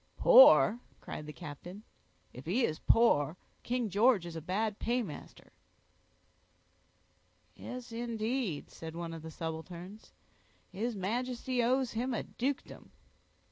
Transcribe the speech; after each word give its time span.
"Poor!" 0.17 0.79
cried 0.99 1.27
the 1.27 1.31
captain. 1.31 1.83
"If 2.33 2.47
he 2.47 2.65
is 2.65 2.79
poor, 2.79 3.37
King 3.61 3.87
George 3.87 4.25
is 4.25 4.35
a 4.35 4.41
bad 4.41 4.79
paymaster." 4.79 5.51
"Yes, 7.53 7.91
indeed," 7.91 8.71
said 8.71 8.95
one 8.95 9.13
of 9.13 9.21
the 9.21 9.29
subalterns, 9.29 10.11
"his 10.71 10.95
Majesty 10.95 11.61
owes 11.61 11.91
him 11.91 12.15
a 12.15 12.23
dukedom." 12.23 12.89